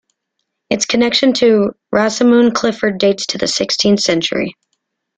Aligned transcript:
Its 0.71 0.87
connection 0.87 1.31
to 1.31 1.73
Rosamund 1.91 2.55
Clifford 2.55 2.97
dates 2.97 3.27
to 3.27 3.37
the 3.37 3.45
sixteenth 3.47 3.99
century. 3.99 4.55